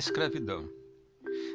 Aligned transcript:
escravidão. 0.00 0.66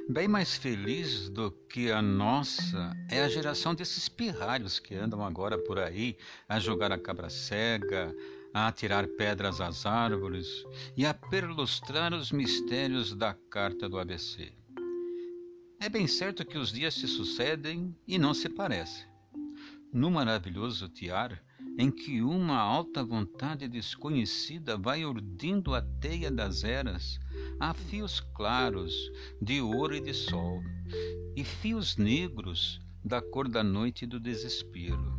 Bem 0.08 0.28
mais 0.28 0.56
feliz 0.56 1.30
do 1.30 1.50
que 1.52 1.92
a 1.92 2.00
nossa 2.00 2.96
é 3.10 3.24
a 3.24 3.28
geração 3.28 3.74
desses 3.74 4.08
pirralhos 4.08 4.80
que 4.80 4.94
andam 4.94 5.26
agora 5.26 5.58
por 5.58 5.80
aí 5.80 6.16
a 6.48 6.60
jogar 6.60 6.92
a 6.92 6.98
cabra 6.98 7.28
cega, 7.28 8.16
a 8.54 8.68
atirar 8.68 9.08
pedras 9.08 9.60
às 9.60 9.84
árvores 9.84 10.48
e 10.96 11.08
a 11.08 11.14
perlustrar 11.14 12.14
os 12.14 12.32
mistérios 12.32 13.16
da 13.16 13.34
carta 13.34 13.90
do 13.90 13.98
ABC. 13.98 14.54
É 15.80 15.90
bem 15.90 16.06
certo 16.08 16.46
que 16.46 16.60
os 16.60 16.72
dias 16.72 16.94
se 16.94 17.08
sucedem 17.08 17.96
e 18.08 18.20
não 18.20 18.36
se 18.36 18.48
parecem. 18.48 19.08
No 19.92 20.12
maravilhoso 20.12 20.88
tiar, 20.88 21.44
em 21.80 21.90
que 21.90 22.22
uma 22.22 22.58
alta 22.58 23.04
vontade 23.04 23.68
desconhecida 23.68 24.78
vai 24.78 25.04
urdindo 25.04 25.74
a 25.74 25.82
teia 25.82 26.30
das 26.30 26.64
eras, 26.64 27.20
há 27.60 27.74
fios 27.74 28.20
claros 28.20 29.12
de 29.42 29.62
ouro 29.62 29.96
e 29.96 30.02
de 30.02 30.14
sol, 30.14 30.62
e 31.36 31.44
fios 31.44 31.98
negros 31.98 32.80
da 33.04 33.22
cor 33.22 33.48
da 33.48 33.64
noite 33.64 34.04
e 34.04 34.08
do 34.08 34.20
desespero. 34.20 35.14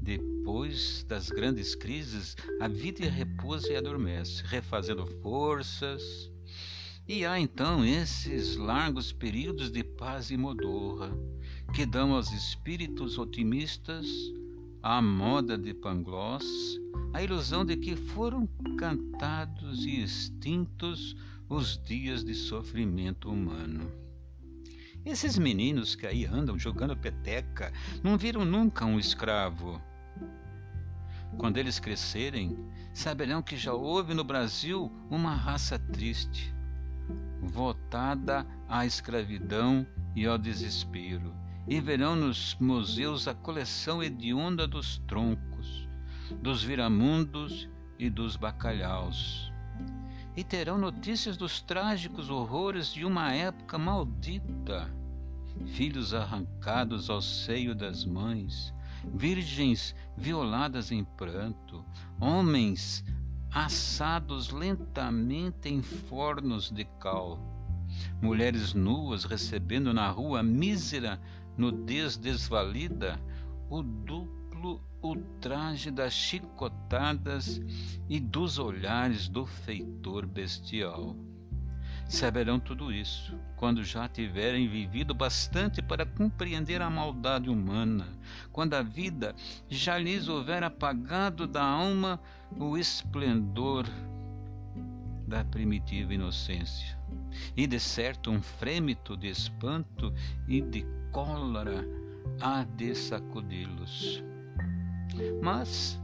Depois 0.00 1.04
das 1.04 1.28
grandes 1.28 1.74
crises, 1.74 2.36
a 2.60 2.68
vida 2.68 3.08
repousa 3.08 3.72
e 3.72 3.76
adormece, 3.76 4.42
refazendo 4.44 5.06
forças. 5.20 6.30
E 7.06 7.24
há 7.24 7.38
então 7.38 7.84
esses 7.84 8.56
largos 8.56 9.12
períodos 9.12 9.70
de 9.70 9.84
paz 9.84 10.30
e 10.30 10.36
modorra, 10.36 11.10
que 11.74 11.86
dão 11.86 12.14
aos 12.14 12.32
espíritos 12.32 13.18
otimistas 13.18 14.06
a 14.82 15.02
moda 15.02 15.58
de 15.58 15.74
Pangloss, 15.74 16.46
a 17.12 17.22
ilusão 17.22 17.64
de 17.64 17.76
que 17.76 17.96
foram 17.96 18.46
cantados 18.78 19.84
e 19.84 20.02
extintos 20.02 21.16
os 21.48 21.82
dias 21.82 22.24
de 22.24 22.34
sofrimento 22.34 23.28
humano. 23.28 23.90
Esses 25.04 25.36
meninos 25.38 25.96
que 25.96 26.06
aí 26.06 26.26
andam 26.26 26.58
jogando 26.58 26.96
peteca 26.96 27.72
não 28.02 28.16
viram 28.16 28.44
nunca 28.44 28.84
um 28.84 28.98
escravo. 28.98 29.80
Quando 31.36 31.56
eles 31.56 31.80
crescerem, 31.80 32.56
saberão 32.92 33.42
que 33.42 33.56
já 33.56 33.72
houve 33.72 34.14
no 34.14 34.22
Brasil 34.22 34.92
uma 35.10 35.34
raça 35.34 35.78
triste, 35.78 36.54
votada 37.40 38.46
à 38.68 38.86
escravidão 38.86 39.86
e 40.14 40.26
ao 40.26 40.38
desespero 40.38 41.34
e 41.68 41.80
verão 41.80 42.16
nos 42.16 42.56
museus 42.58 43.28
a 43.28 43.34
coleção 43.34 44.02
hedionda 44.02 44.66
dos 44.66 44.98
troncos, 45.06 45.86
dos 46.40 46.62
viramundos 46.62 47.68
e 47.98 48.08
dos 48.08 48.36
bacalhaus. 48.36 49.52
E 50.34 50.42
terão 50.42 50.78
notícias 50.78 51.36
dos 51.36 51.60
trágicos 51.60 52.30
horrores 52.30 52.92
de 52.92 53.04
uma 53.04 53.32
época 53.34 53.76
maldita. 53.76 54.90
Filhos 55.66 56.14
arrancados 56.14 57.10
ao 57.10 57.20
seio 57.20 57.74
das 57.74 58.04
mães, 58.04 58.72
virgens 59.14 59.94
violadas 60.16 60.90
em 60.90 61.04
pranto, 61.04 61.84
homens 62.20 63.04
assados 63.52 64.50
lentamente 64.50 65.68
em 65.68 65.82
fornos 65.82 66.70
de 66.70 66.84
cal, 67.00 67.38
mulheres 68.20 68.74
nuas 68.74 69.24
recebendo 69.24 69.92
na 69.92 70.08
rua 70.10 70.42
mísera 70.42 71.20
nudez 71.58 72.16
desvalida, 72.16 73.20
o 73.68 73.82
duplo 73.82 74.80
ultraje 75.02 75.90
das 75.90 76.12
chicotadas 76.12 77.60
e 78.08 78.18
dos 78.18 78.58
olhares 78.58 79.28
do 79.28 79.44
feitor 79.44 80.26
bestial. 80.26 81.16
Saberão 82.08 82.58
tudo 82.58 82.90
isso 82.90 83.38
quando 83.56 83.84
já 83.84 84.08
tiverem 84.08 84.66
vivido 84.66 85.12
bastante 85.12 85.82
para 85.82 86.06
compreender 86.06 86.80
a 86.80 86.88
maldade 86.88 87.50
humana, 87.50 88.06
quando 88.50 88.74
a 88.74 88.82
vida 88.82 89.34
já 89.68 89.98
lhes 89.98 90.26
houver 90.26 90.62
apagado 90.62 91.46
da 91.46 91.62
alma 91.62 92.18
o 92.56 92.78
esplendor 92.78 93.84
da 95.26 95.44
primitiva 95.44 96.14
inocência, 96.14 96.98
e 97.54 97.66
de 97.66 97.78
certo 97.78 98.30
um 98.30 98.40
frêmito 98.40 99.14
de 99.14 99.28
espanto 99.28 100.14
e 100.48 100.62
de 100.62 100.86
cólera 101.12 101.86
há 102.40 102.64
de 102.64 102.94
sacudi-los. 102.94 104.22
Mas 105.42 106.00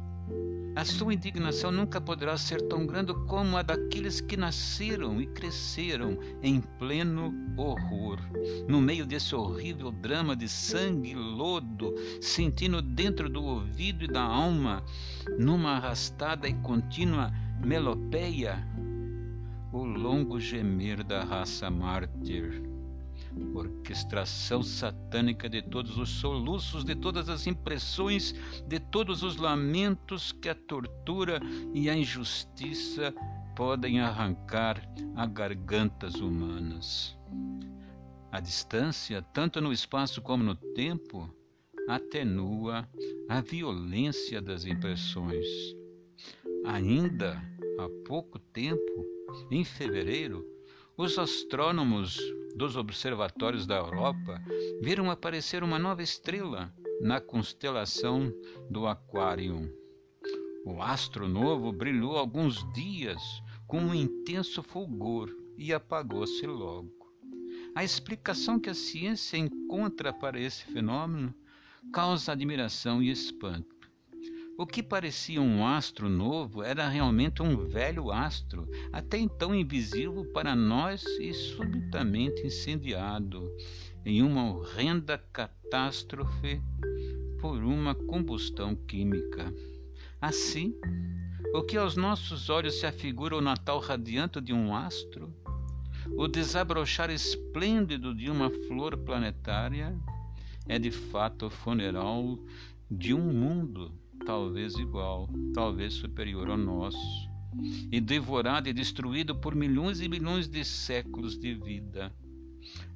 a 0.76 0.84
sua 0.84 1.14
indignação 1.14 1.70
nunca 1.70 2.00
poderá 2.00 2.36
ser 2.36 2.60
tão 2.62 2.84
grande 2.84 3.14
como 3.28 3.56
a 3.56 3.62
daqueles 3.62 4.20
que 4.20 4.36
nasceram 4.36 5.20
e 5.20 5.26
cresceram 5.26 6.18
em 6.42 6.60
pleno 6.60 7.32
horror, 7.56 8.18
no 8.66 8.80
meio 8.80 9.06
desse 9.06 9.36
horrível 9.36 9.92
drama 9.92 10.34
de 10.34 10.48
sangue 10.48 11.12
e 11.12 11.14
lodo, 11.14 11.94
sentindo 12.20 12.82
dentro 12.82 13.28
do 13.28 13.44
ouvido 13.44 14.04
e 14.04 14.08
da 14.08 14.22
alma, 14.22 14.82
numa 15.38 15.76
arrastada 15.76 16.48
e 16.48 16.54
contínua 16.54 17.32
melopeia, 17.64 18.66
o 19.72 19.84
longo 19.84 20.40
gemer 20.40 21.04
da 21.04 21.22
raça 21.22 21.70
mártir 21.70 22.63
orquestração 23.54 24.62
satânica 24.62 25.48
de 25.48 25.62
todos 25.62 25.98
os 25.98 26.08
soluços, 26.08 26.84
de 26.84 26.94
todas 26.94 27.28
as 27.28 27.46
impressões, 27.46 28.34
de 28.66 28.78
todos 28.78 29.22
os 29.22 29.36
lamentos 29.36 30.32
que 30.32 30.48
a 30.48 30.54
tortura 30.54 31.40
e 31.72 31.88
a 31.88 31.96
injustiça 31.96 33.14
podem 33.54 34.00
arrancar 34.00 34.82
a 35.14 35.26
gargantas 35.26 36.14
humanas. 36.16 37.16
A 38.30 38.40
distância, 38.40 39.22
tanto 39.22 39.60
no 39.60 39.72
espaço 39.72 40.20
como 40.20 40.42
no 40.42 40.56
tempo, 40.56 41.32
atenua 41.88 42.88
a 43.28 43.40
violência 43.40 44.42
das 44.42 44.64
impressões. 44.64 45.46
Ainda 46.64 47.40
há 47.78 47.88
pouco 48.06 48.38
tempo, 48.38 49.06
em 49.50 49.64
fevereiro, 49.64 50.44
os 50.96 51.18
astrônomos 51.18 52.18
dos 52.54 52.76
observatórios 52.76 53.66
da 53.66 53.76
Europa 53.76 54.40
viram 54.80 55.10
aparecer 55.10 55.62
uma 55.62 55.78
nova 55.78 56.02
estrela 56.02 56.72
na 57.00 57.20
constelação 57.20 58.32
do 58.70 58.86
Aquarium. 58.86 59.68
O 60.64 60.80
astro 60.80 61.28
novo 61.28 61.72
brilhou 61.72 62.16
alguns 62.16 62.64
dias 62.72 63.20
com 63.66 63.78
um 63.78 63.94
intenso 63.94 64.62
fulgor 64.62 65.28
e 65.58 65.72
apagou-se 65.72 66.46
logo. 66.46 66.92
A 67.74 67.82
explicação 67.82 68.58
que 68.58 68.70
a 68.70 68.74
ciência 68.74 69.36
encontra 69.36 70.12
para 70.12 70.40
esse 70.40 70.64
fenômeno 70.64 71.34
causa 71.92 72.32
admiração 72.32 73.02
e 73.02 73.10
espanto. 73.10 73.83
O 74.56 74.64
que 74.64 74.84
parecia 74.84 75.42
um 75.42 75.66
astro 75.66 76.08
novo 76.08 76.62
era 76.62 76.88
realmente 76.88 77.42
um 77.42 77.56
velho 77.56 78.12
astro, 78.12 78.68
até 78.92 79.18
então 79.18 79.52
invisível 79.52 80.24
para 80.32 80.54
nós 80.54 81.04
e 81.18 81.34
subitamente 81.34 82.46
incendiado 82.46 83.50
em 84.06 84.22
uma 84.22 84.54
horrenda 84.54 85.18
catástrofe 85.32 86.62
por 87.40 87.64
uma 87.64 87.96
combustão 87.96 88.76
química. 88.76 89.52
Assim, 90.20 90.72
o 91.52 91.60
que 91.62 91.76
aos 91.76 91.96
nossos 91.96 92.48
olhos 92.48 92.78
se 92.78 92.86
afigura 92.86 93.36
o 93.36 93.40
Natal 93.40 93.80
radiante 93.80 94.40
de 94.40 94.52
um 94.52 94.72
astro, 94.72 95.34
o 96.16 96.28
desabrochar 96.28 97.10
esplêndido 97.10 98.14
de 98.14 98.30
uma 98.30 98.50
flor 98.50 98.96
planetária, 98.98 99.98
é 100.68 100.78
de 100.78 100.92
fato 100.92 101.46
o 101.46 101.50
funeral 101.50 102.38
de 102.88 103.12
um 103.12 103.32
mundo 103.32 103.92
talvez 104.24 104.74
igual, 104.74 105.28
talvez 105.52 105.94
superior 105.94 106.48
ao 106.50 106.56
nosso, 106.56 107.30
e 107.90 108.00
devorado 108.00 108.68
e 108.68 108.72
destruído 108.72 109.34
por 109.34 109.54
milhões 109.54 110.00
e 110.00 110.08
milhões 110.08 110.48
de 110.48 110.64
séculos 110.64 111.38
de 111.38 111.54
vida, 111.54 112.12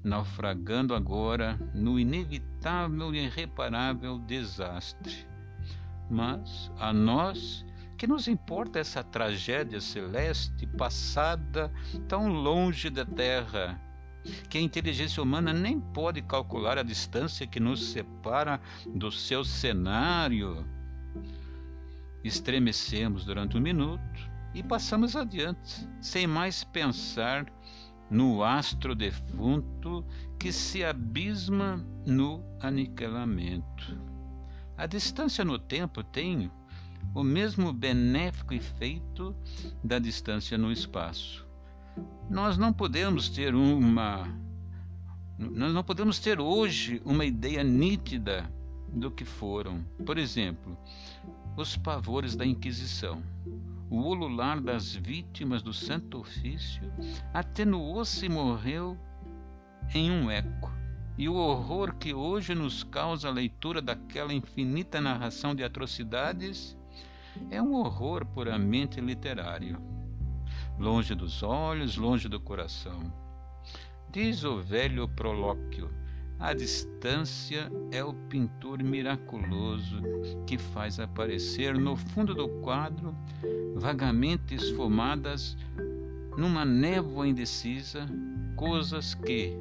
naufragando 0.02 0.94
agora 0.94 1.58
no 1.74 1.98
inevitável 1.98 3.14
e 3.14 3.24
irreparável 3.24 4.18
desastre. 4.18 5.26
Mas 6.10 6.72
a 6.78 6.92
nós, 6.92 7.64
que 7.96 8.06
nos 8.06 8.26
importa 8.26 8.78
essa 8.78 9.04
tragédia 9.04 9.80
celeste 9.80 10.66
passada 10.66 11.72
tão 12.08 12.28
longe 12.28 12.88
da 12.88 13.04
Terra, 13.04 13.80
que 14.48 14.58
a 14.58 14.60
inteligência 14.60 15.22
humana 15.22 15.52
nem 15.52 15.78
pode 15.78 16.22
calcular 16.22 16.78
a 16.78 16.82
distância 16.82 17.46
que 17.46 17.60
nos 17.60 17.92
separa 17.92 18.60
do 18.94 19.12
seu 19.12 19.44
cenário 19.44 20.66
Estremecemos 22.22 23.24
durante 23.24 23.56
um 23.56 23.60
minuto 23.60 24.30
e 24.54 24.62
passamos 24.62 25.14
adiante, 25.14 25.88
sem 26.00 26.26
mais 26.26 26.64
pensar 26.64 27.46
no 28.10 28.42
astro 28.42 28.94
defunto 28.94 30.04
que 30.38 30.52
se 30.52 30.84
abisma 30.84 31.84
no 32.06 32.42
aniquilamento. 32.60 34.00
A 34.76 34.86
distância 34.86 35.44
no 35.44 35.58
tempo 35.58 36.02
tem 36.02 36.50
o 37.14 37.22
mesmo 37.22 37.72
benéfico 37.72 38.54
efeito 38.54 39.34
da 39.82 39.98
distância 39.98 40.56
no 40.56 40.72
espaço. 40.72 41.46
Nós 42.30 42.56
não 42.56 42.72
podemos 42.72 43.28
ter 43.28 43.54
uma 43.54 44.28
nós 45.38 45.72
não 45.72 45.84
podemos 45.84 46.18
ter 46.18 46.40
hoje 46.40 47.00
uma 47.04 47.24
ideia 47.24 47.62
nítida 47.62 48.52
do 48.92 49.10
que 49.10 49.24
foram. 49.24 49.84
Por 50.04 50.18
exemplo, 50.18 50.76
os 51.56 51.76
pavores 51.76 52.36
da 52.36 52.46
Inquisição. 52.46 53.22
O 53.90 54.00
ulular 54.00 54.60
das 54.60 54.94
vítimas 54.94 55.62
do 55.62 55.72
Santo 55.72 56.18
Ofício 56.18 56.82
atenuou-se 57.32 58.26
e 58.26 58.28
morreu 58.28 58.98
em 59.94 60.10
um 60.10 60.30
eco. 60.30 60.70
E 61.16 61.28
o 61.28 61.34
horror 61.34 61.94
que 61.94 62.12
hoje 62.14 62.54
nos 62.54 62.84
causa 62.84 63.28
a 63.28 63.32
leitura 63.32 63.80
daquela 63.80 64.32
infinita 64.32 65.00
narração 65.00 65.54
de 65.54 65.64
atrocidades 65.64 66.76
é 67.50 67.60
um 67.60 67.74
horror 67.74 68.24
puramente 68.26 69.00
literário, 69.00 69.80
longe 70.78 71.14
dos 71.14 71.42
olhos, 71.42 71.96
longe 71.96 72.28
do 72.28 72.38
coração. 72.38 73.12
Diz 74.10 74.44
o 74.44 74.60
velho 74.60 75.08
Prolóquio: 75.08 75.90
a 76.38 76.54
distância 76.54 77.70
é 77.90 78.02
o 78.02 78.12
pintor 78.12 78.82
miraculoso 78.82 80.00
que 80.46 80.56
faz 80.56 81.00
aparecer 81.00 81.76
no 81.76 81.96
fundo 81.96 82.34
do 82.34 82.48
quadro, 82.60 83.14
vagamente 83.74 84.54
esfumadas, 84.54 85.56
numa 86.36 86.64
névoa 86.64 87.26
indecisa, 87.26 88.06
coisas 88.54 89.14
que, 89.14 89.52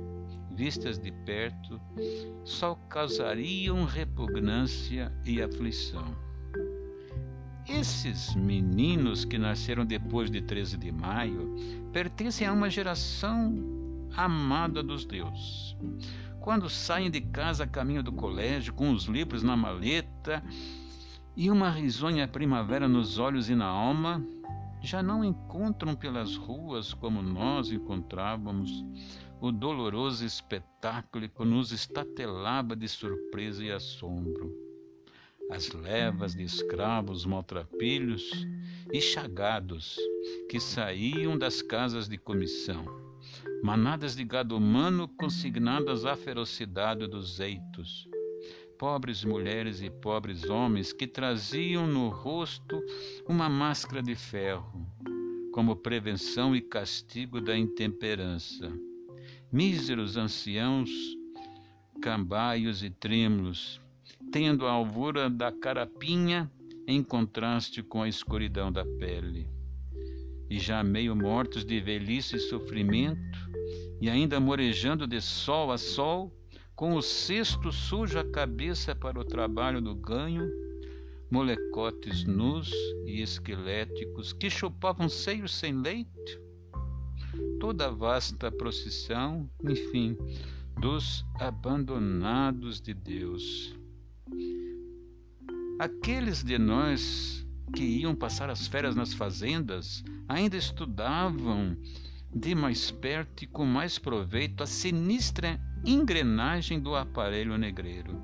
vistas 0.51 0.99
de 0.99 1.11
perto, 1.11 1.81
só 2.43 2.75
causariam 2.89 3.83
repugnância 3.83 5.11
e 5.25 5.41
aflição. 5.41 6.15
Esses 7.67 8.33
meninos 8.35 9.25
que 9.25 9.37
nasceram 9.37 9.85
depois 9.85 10.29
de 10.29 10.41
13 10.41 10.77
de 10.77 10.91
maio 10.91 11.55
pertencem 11.91 12.47
a 12.47 12.53
uma 12.53 12.69
geração 12.69 13.53
amada 14.15 14.81
dos 14.81 15.05
deuses. 15.05 15.75
Quando 16.47 16.69
saem 16.69 17.11
de 17.11 17.19
casa 17.19 17.65
a 17.65 17.67
caminho 17.67 18.01
do 18.01 18.13
colégio, 18.13 18.73
com 18.73 18.93
os 18.93 19.03
livros 19.03 19.43
na 19.43 19.57
maleta 19.57 20.41
e 21.35 21.51
uma 21.51 21.69
risonha 21.69 22.25
primavera 22.25 22.87
nos 22.87 23.17
olhos 23.17 23.49
e 23.49 23.53
na 23.53 23.65
alma, 23.65 24.25
já 24.81 25.03
não 25.03 25.25
encontram 25.25 25.93
pelas 25.93 26.37
ruas 26.37 26.93
como 26.93 27.21
nós 27.21 27.69
encontrávamos 27.69 28.71
o 29.41 29.51
doloroso 29.51 30.23
espetáculo 30.23 31.27
que 31.27 31.43
nos 31.43 31.73
estatelava 31.73 32.77
de 32.77 32.87
surpresa 32.87 33.61
e 33.61 33.69
assombro. 33.69 34.49
As 35.51 35.73
levas 35.73 36.33
de 36.33 36.43
escravos 36.43 37.25
maltrapilhos 37.25 38.23
e 38.93 39.01
chagados 39.01 39.99
que 40.49 40.61
saíam 40.61 41.37
das 41.37 41.61
casas 41.61 42.07
de 42.07 42.17
comissão 42.17 43.06
manadas 43.63 44.15
de 44.15 44.23
gado 44.23 44.55
humano 44.55 45.07
consignadas 45.07 46.05
à 46.05 46.15
ferocidade 46.15 47.07
dos 47.07 47.39
eitos, 47.39 48.07
pobres 48.77 49.23
mulheres 49.23 49.81
e 49.81 49.89
pobres 49.89 50.43
homens 50.43 50.93
que 50.93 51.07
traziam 51.07 51.87
no 51.87 52.09
rosto 52.09 52.81
uma 53.27 53.49
máscara 53.49 54.01
de 54.01 54.15
ferro, 54.15 54.85
como 55.51 55.75
prevenção 55.75 56.55
e 56.55 56.61
castigo 56.61 57.41
da 57.41 57.57
intemperança, 57.57 58.71
míseros 59.51 60.17
anciãos, 60.17 60.89
cambaios 62.01 62.83
e 62.83 62.89
trêmulos, 62.89 63.81
tendo 64.31 64.67
a 64.67 64.71
alvura 64.71 65.29
da 65.29 65.51
carapinha 65.51 66.51
em 66.87 67.03
contraste 67.03 67.81
com 67.81 68.01
a 68.03 68.07
escuridão 68.07 68.71
da 68.71 68.85
pele. 68.85 69.56
E 70.49 70.59
já 70.59 70.83
meio 70.83 71.15
mortos 71.15 71.65
de 71.65 71.79
velhice 71.79 72.37
e 72.37 72.39
sofrimento, 72.39 73.37
e 73.99 74.09
ainda 74.09 74.39
morejando 74.39 75.05
de 75.05 75.19
sol 75.19 75.71
a 75.71 75.77
sol, 75.77 76.33
com 76.75 76.93
o 76.93 77.01
cesto 77.01 77.71
sujo 77.71 78.19
a 78.19 78.23
cabeça 78.23 78.95
para 78.95 79.19
o 79.19 79.25
trabalho 79.25 79.81
do 79.81 79.95
ganho, 79.95 80.47
molecotes 81.29 82.23
nus 82.23 82.71
e 83.05 83.21
esqueléticos 83.21 84.31
que 84.31 84.49
chupavam 84.49 85.09
seios 85.09 85.53
sem 85.53 85.73
leite, 85.73 86.39
toda 87.59 87.87
a 87.87 87.91
vasta 87.91 88.51
procissão, 88.51 89.49
enfim, 89.63 90.15
dos 90.79 91.25
abandonados 91.39 92.79
de 92.79 92.93
Deus. 92.93 93.75
Aqueles 95.79 96.43
de 96.43 96.57
nós 96.57 97.46
que 97.73 97.83
iam 97.83 98.15
passar 98.15 98.49
as 98.49 98.67
férias 98.67 98.95
nas 98.95 99.13
fazendas 99.13 100.03
ainda 100.27 100.57
estudavam 100.57 101.77
de 102.33 102.53
mais 102.53 102.91
perto 102.91 103.43
e 103.43 103.47
com 103.47 103.65
mais 103.65 103.97
proveito 103.97 104.63
a 104.63 104.67
sinistra 104.67 105.59
engrenagem 105.85 106.79
do 106.79 106.95
aparelho 106.95 107.57
negreiro. 107.57 108.21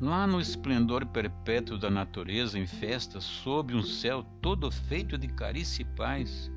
Lá 0.00 0.26
no 0.26 0.40
esplendor 0.40 1.04
perpétuo 1.06 1.76
da 1.76 1.90
natureza 1.90 2.58
em 2.58 2.66
festa, 2.66 3.20
sob 3.20 3.74
um 3.74 3.82
céu 3.82 4.22
todo 4.40 4.70
feito 4.70 5.18
de 5.18 5.26
carícia 5.26 5.82
e 5.82 5.84
paz, 5.84 6.50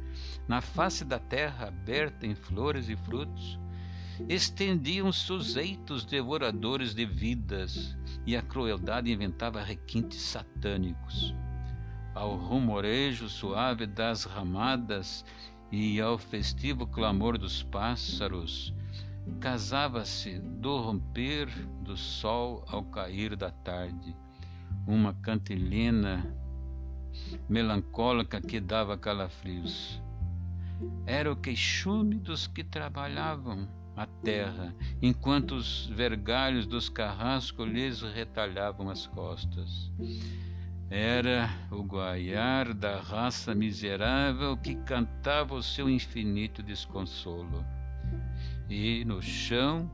na 0.47 0.61
face 0.61 1.03
da 1.03 1.17
terra 1.17 1.67
aberta 1.67 2.27
em 2.27 2.35
flores 2.35 2.87
e 2.87 2.95
frutos, 2.95 3.59
estendiam-se 4.29 5.31
os 5.33 5.55
eitos 5.55 6.05
devoradores 6.05 6.93
de 6.93 7.05
vidas, 7.05 7.97
e 8.25 8.35
a 8.35 8.41
crueldade 8.41 9.11
inventava 9.11 9.61
requintes 9.61 10.21
satânicos. 10.21 11.35
Ao 12.13 12.35
rumorejo 12.35 13.29
suave 13.29 13.85
das 13.85 14.25
ramadas 14.25 15.25
e 15.71 15.99
ao 16.01 16.17
festivo 16.17 16.85
clamor 16.85 17.37
dos 17.37 17.63
pássaros, 17.63 18.73
casava-se 19.39 20.39
do 20.39 20.77
romper 20.77 21.47
do 21.81 21.95
sol 21.95 22.65
ao 22.67 22.83
cair 22.83 23.35
da 23.35 23.51
tarde, 23.51 24.15
uma 24.85 25.13
cantilena 25.13 26.35
melancólica 27.49 28.41
que 28.41 28.59
dava 28.59 28.97
calafrios. 28.97 30.01
Era 31.05 31.31
o 31.31 31.35
queixume 31.35 32.15
dos 32.15 32.47
que 32.47 32.63
trabalhavam 32.63 33.67
a 34.01 34.07
terra, 34.23 34.75
enquanto 35.01 35.55
os 35.55 35.85
vergalhos 35.87 36.65
dos 36.65 36.89
carrascos 36.89 37.69
lhes 37.69 38.01
retalhavam 38.01 38.89
as 38.89 39.05
costas. 39.05 39.91
Era 40.89 41.49
o 41.69 41.83
guaiar 41.83 42.73
da 42.73 42.99
raça 42.99 43.53
miserável 43.53 44.57
que 44.57 44.75
cantava 44.75 45.53
o 45.53 45.63
seu 45.63 45.89
infinito 45.89 46.63
desconsolo. 46.63 47.63
E 48.69 49.05
no 49.05 49.21
chão, 49.21 49.89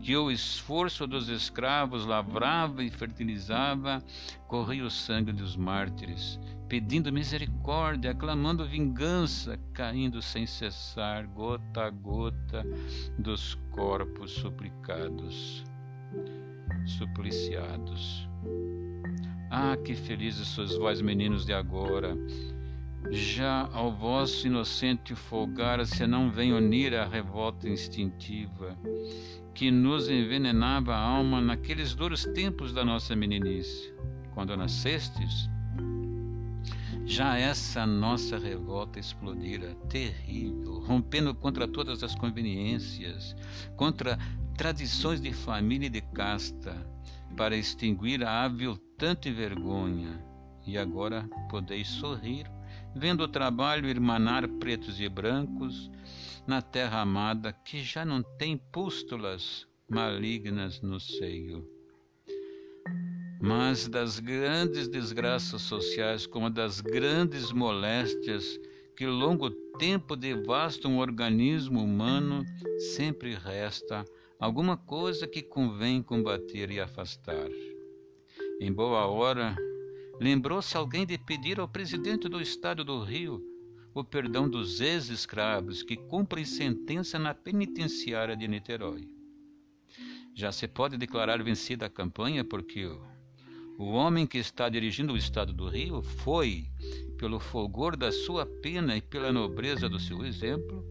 que 0.00 0.16
o 0.16 0.30
esforço 0.30 1.06
dos 1.06 1.28
escravos 1.28 2.06
lavrava 2.06 2.82
e 2.82 2.90
fertilizava, 2.90 4.02
corria 4.48 4.84
o 4.84 4.90
sangue 4.90 5.32
dos 5.32 5.54
mártires, 5.54 6.40
pedindo 6.70 7.12
misericórdia, 7.12 8.14
clamando 8.14 8.64
vingança, 8.64 9.58
caindo 9.74 10.22
sem 10.22 10.46
cessar, 10.46 11.26
gota 11.26 11.86
a 11.86 11.90
gota, 11.90 12.64
dos 13.18 13.56
corpos 13.72 14.30
suplicados, 14.30 15.64
supliciados. 16.86 18.28
Ah, 19.50 19.76
que 19.84 19.96
felizes 19.96 20.46
sois 20.46 20.76
vós, 20.76 21.02
meninos 21.02 21.44
de 21.44 21.52
agora! 21.52 22.16
Já 23.10 23.68
ao 23.72 23.90
vosso 23.90 24.46
inocente 24.46 25.12
folgar, 25.16 25.84
se 25.84 26.06
não 26.06 26.30
vem 26.30 26.52
unir 26.52 26.94
a 26.94 27.04
revolta 27.04 27.68
instintiva 27.68 28.78
que 29.52 29.72
nos 29.72 30.08
envenenava 30.08 30.94
a 30.94 31.00
alma 31.00 31.40
naqueles 31.40 31.96
duros 31.96 32.24
tempos 32.26 32.72
da 32.72 32.84
nossa 32.84 33.16
meninice. 33.16 33.92
Quando 34.32 34.56
nascestes, 34.56 35.50
já 37.10 37.36
essa 37.36 37.84
nossa 37.84 38.38
revolta 38.38 39.00
explodira, 39.00 39.74
terrível, 39.88 40.78
rompendo 40.78 41.34
contra 41.34 41.66
todas 41.66 42.04
as 42.04 42.14
conveniências, 42.14 43.34
contra 43.76 44.16
tradições 44.56 45.20
de 45.20 45.32
família 45.32 45.88
e 45.88 45.90
de 45.90 46.00
casta, 46.00 46.72
para 47.36 47.56
extinguir 47.56 48.22
a 48.22 48.44
aviltante 48.44 49.28
vergonha. 49.28 50.24
E 50.64 50.78
agora 50.78 51.28
podeis 51.50 51.88
sorrir, 51.88 52.46
vendo 52.94 53.24
o 53.24 53.28
trabalho 53.28 53.88
irmanar 53.88 54.46
pretos 54.46 55.00
e 55.00 55.08
brancos 55.08 55.90
na 56.46 56.62
terra 56.62 57.00
amada 57.00 57.52
que 57.52 57.82
já 57.82 58.04
não 58.04 58.22
tem 58.22 58.56
pústulas 58.56 59.66
malignas 59.88 60.80
no 60.80 61.00
seio. 61.00 61.79
Mas 63.42 63.88
das 63.88 64.20
grandes 64.20 64.86
desgraças 64.86 65.62
sociais, 65.62 66.26
como 66.26 66.50
das 66.50 66.82
grandes 66.82 67.50
moléstias 67.52 68.60
que 68.94 69.06
longo 69.06 69.50
tempo 69.78 70.14
devastam 70.14 70.98
o 70.98 71.00
organismo 71.00 71.82
humano, 71.82 72.44
sempre 72.94 73.34
resta 73.34 74.04
alguma 74.38 74.76
coisa 74.76 75.26
que 75.26 75.40
convém 75.40 76.02
combater 76.02 76.70
e 76.70 76.78
afastar. 76.78 77.48
Em 78.60 78.70
boa 78.70 79.06
hora, 79.06 79.56
lembrou-se 80.20 80.76
alguém 80.76 81.06
de 81.06 81.16
pedir 81.16 81.58
ao 81.58 81.66
presidente 81.66 82.28
do 82.28 82.42
estado 82.42 82.84
do 82.84 83.02
Rio 83.02 83.42
o 83.94 84.04
perdão 84.04 84.50
dos 84.50 84.82
ex-escravos 84.82 85.82
que 85.82 85.96
cumprem 85.96 86.44
sentença 86.44 87.18
na 87.18 87.32
penitenciária 87.32 88.36
de 88.36 88.46
Niterói. 88.46 89.08
Já 90.34 90.52
se 90.52 90.68
pode 90.68 90.98
declarar 90.98 91.42
vencida 91.42 91.86
a 91.86 91.90
campanha 91.90 92.44
porque 92.44 92.86
o 93.80 93.92
homem 93.92 94.26
que 94.26 94.36
está 94.36 94.68
dirigindo 94.68 95.14
o 95.14 95.16
estado 95.16 95.54
do 95.54 95.66
Rio 95.66 96.02
foi, 96.02 96.66
pelo 97.16 97.40
fulgor 97.40 97.96
da 97.96 98.12
sua 98.12 98.44
pena 98.44 98.94
e 98.94 99.00
pela 99.00 99.32
nobreza 99.32 99.88
do 99.88 99.98
seu 99.98 100.22
exemplo, 100.22 100.84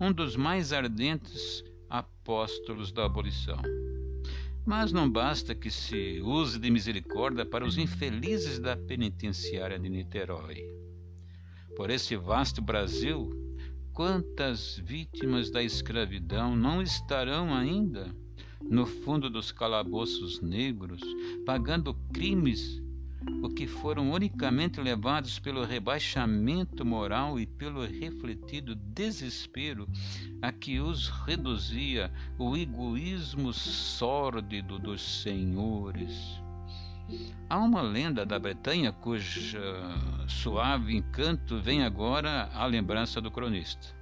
um 0.00 0.12
dos 0.12 0.36
mais 0.36 0.72
ardentes 0.72 1.64
apóstolos 1.90 2.92
da 2.92 3.04
abolição. 3.04 3.60
Mas 4.64 4.92
não 4.92 5.10
basta 5.10 5.56
que 5.56 5.68
se 5.68 6.20
use 6.22 6.60
de 6.60 6.70
misericórdia 6.70 7.44
para 7.44 7.66
os 7.66 7.76
infelizes 7.78 8.60
da 8.60 8.76
penitenciária 8.76 9.76
de 9.76 9.88
Niterói. 9.88 10.62
Por 11.74 11.90
esse 11.90 12.14
vasto 12.14 12.62
Brasil, 12.62 13.28
quantas 13.92 14.78
vítimas 14.84 15.50
da 15.50 15.64
escravidão 15.64 16.54
não 16.54 16.80
estarão 16.80 17.52
ainda? 17.52 18.14
No 18.62 18.86
fundo 18.86 19.28
dos 19.30 19.52
calabouços 19.52 20.40
negros, 20.40 21.00
pagando 21.44 21.94
crimes, 22.12 22.82
o 23.42 23.48
que 23.48 23.66
foram 23.66 24.10
unicamente 24.10 24.80
levados 24.80 25.38
pelo 25.38 25.64
rebaixamento 25.64 26.84
moral 26.84 27.40
e 27.40 27.46
pelo 27.46 27.84
refletido 27.84 28.74
desespero 28.74 29.88
a 30.40 30.52
que 30.52 30.80
os 30.80 31.08
reduzia 31.08 32.12
o 32.38 32.56
egoísmo 32.56 33.52
sórdido 33.52 34.78
dos 34.78 35.22
senhores. 35.22 36.40
Há 37.48 37.58
uma 37.58 37.82
lenda 37.82 38.26
da 38.26 38.38
Bretanha 38.38 38.92
cuja 38.92 39.60
suave 40.28 40.96
encanto 40.96 41.60
vem 41.60 41.84
agora 41.84 42.50
à 42.52 42.66
lembrança 42.66 43.20
do 43.20 43.30
cronista. 43.30 43.94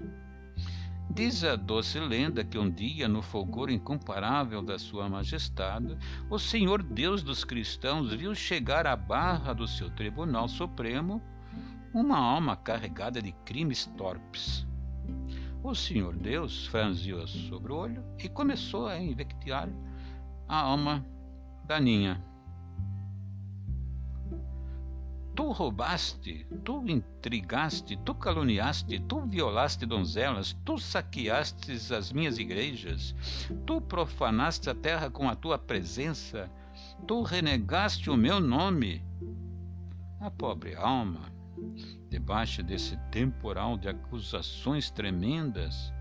Diz 1.11 1.45
a 1.45 1.55
doce 1.55 2.01
lenda 2.01 2.43
que 2.43 2.59
um 2.59 2.69
dia, 2.69 3.07
no 3.07 3.23
fulgor 3.23 3.71
incomparável 3.71 4.63
da 4.63 4.79
Sua 4.79 5.09
Majestade, 5.09 5.97
o 6.29 6.39
Senhor 6.39 6.83
Deus 6.83 7.23
dos 7.23 7.45
cristãos 7.45 8.13
viu 8.13 8.35
chegar 8.35 8.87
à 8.87 8.97
barra 8.97 9.53
do 9.53 9.69
seu 9.69 9.91
Tribunal 9.91 10.49
Supremo 10.49 11.23
uma 11.93 12.19
alma 12.19 12.57
carregada 12.57 13.23
de 13.23 13.31
crimes 13.45 13.87
torpes. 13.97 14.67
O 15.63 15.75
Senhor 15.75 16.17
Deus 16.17 16.67
franziu 16.67 17.27
sobre 17.29 17.73
o 17.73 17.77
olho 17.77 18.05
e 18.19 18.29
começou 18.29 18.89
a 18.89 18.99
invectar 18.99 19.69
a 20.49 20.57
alma 20.57 21.07
daninha. 21.65 22.23
Tu 25.35 25.43
roubaste, 25.51 26.47
tu 26.65 26.85
intrigaste, 26.87 27.97
tu 28.05 28.15
caluniaste, 28.15 29.01
tu 29.01 29.21
violaste 29.23 29.85
donzelas, 29.85 30.57
tu 30.65 30.79
saqueastes 30.79 31.91
as 31.91 32.13
minhas 32.13 32.39
igrejas, 32.39 33.17
tu 33.67 33.81
profanaste 33.81 34.71
a 34.71 34.75
terra 34.75 35.11
com 35.11 35.29
a 35.29 35.35
tua 35.35 35.59
presença, 35.59 36.49
tu 37.09 37.23
renegaste 37.23 38.11
o 38.11 38.17
meu 38.17 38.39
nome. 38.39 39.03
A 40.21 40.31
pobre 40.31 40.77
alma, 40.77 41.33
debaixo 42.09 42.63
desse 42.63 42.97
temporal 43.11 43.77
de 43.77 43.89
acusações 43.89 44.89
tremendas, 44.89 45.93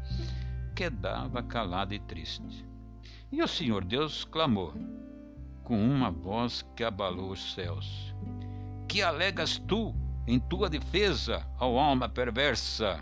quedava 0.76 1.42
calada 1.42 1.96
e 1.96 2.00
triste. 2.00 2.64
E 3.32 3.42
o 3.42 3.48
Senhor 3.48 3.84
Deus 3.84 4.26
clamou, 4.26 4.76
com 5.64 5.84
uma 5.84 6.12
voz 6.12 6.64
que 6.76 6.84
abalou 6.84 7.32
os 7.32 7.54
céus 7.54 8.14
que 8.94 9.02
alegas 9.02 9.58
tu 9.58 9.92
em 10.28 10.40
tua 10.40 10.70
defesa, 10.70 11.44
ó 11.60 11.80
alma 11.80 12.08
perversa? 12.08 13.00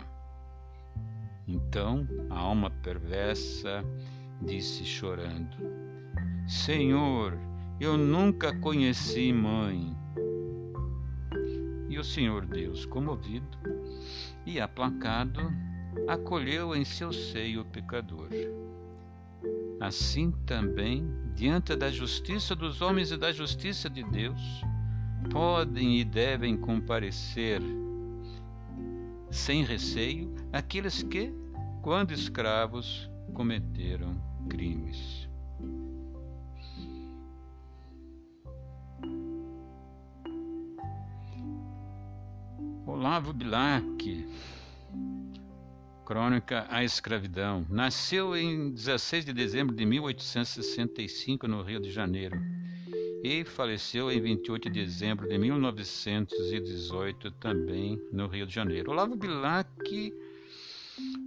Então 1.46 2.08
a 2.30 2.38
alma 2.38 2.70
perversa 2.70 3.84
disse 4.40 4.86
chorando: 4.86 5.54
Senhor, 6.48 7.36
eu 7.78 7.98
nunca 7.98 8.58
conheci 8.58 9.34
mãe. 9.34 9.94
E 11.90 11.98
o 11.98 12.04
Senhor 12.04 12.46
Deus, 12.46 12.86
comovido 12.86 13.58
e 14.46 14.58
aplacado, 14.62 15.42
acolheu 16.08 16.74
em 16.74 16.86
seu 16.86 17.12
seio 17.12 17.60
o 17.60 17.66
pecador. 17.66 18.30
Assim 19.78 20.30
também, 20.46 21.06
diante 21.34 21.76
da 21.76 21.90
justiça 21.90 22.56
dos 22.56 22.80
homens 22.80 23.10
e 23.10 23.18
da 23.18 23.30
justiça 23.30 23.90
de 23.90 24.02
Deus, 24.04 24.62
podem 25.30 25.98
e 25.98 26.04
devem 26.04 26.56
comparecer 26.56 27.60
sem 29.30 29.64
receio 29.64 30.34
aqueles 30.52 31.02
que, 31.02 31.32
quando 31.80 32.12
escravos, 32.12 33.10
cometeram 33.32 34.14
crimes. 34.48 35.28
Olavo 42.86 43.32
Bilac, 43.32 44.28
Crônica 46.04 46.66
à 46.68 46.84
Escravidão, 46.84 47.64
nasceu 47.70 48.36
em 48.36 48.70
16 48.70 49.24
de 49.24 49.32
dezembro 49.32 49.74
de 49.74 49.86
1865 49.86 51.48
no 51.48 51.62
Rio 51.62 51.80
de 51.80 51.90
Janeiro 51.90 52.61
e 53.22 53.44
faleceu 53.44 54.10
em 54.10 54.20
28 54.20 54.68
de 54.68 54.84
dezembro 54.84 55.28
de 55.28 55.38
1918, 55.38 57.30
também 57.32 58.00
no 58.12 58.26
Rio 58.26 58.44
de 58.46 58.52
Janeiro. 58.52 58.90
Olavo 58.90 59.14
Bilac, 59.14 60.12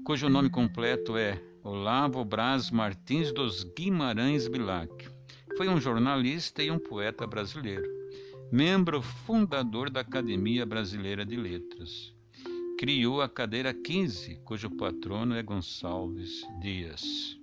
cujo 0.04 0.28
nome 0.28 0.50
completo 0.50 1.16
é 1.16 1.42
Olavo 1.64 2.26
Braz 2.26 2.70
Martins 2.70 3.32
dos 3.32 3.64
Guimarães 3.64 4.50
Bilac, 4.50 4.92
foi 5.56 5.70
um 5.70 5.80
jornalista 5.80 6.62
e 6.62 6.70
um 6.70 6.78
poeta 6.78 7.26
brasileiro, 7.26 7.90
membro 8.52 9.02
fundador 9.02 9.90
da 9.90 10.02
Academia 10.02 10.66
Brasileira 10.66 11.26
de 11.26 11.38
Letras. 11.38 12.14
Criou 12.78 13.22
a 13.22 13.30
cadeira 13.30 13.74
15, 13.74 14.42
cujo 14.44 14.70
patrono 14.70 15.34
é 15.34 15.42
Gonçalves 15.42 16.46
Dias. 16.60 17.40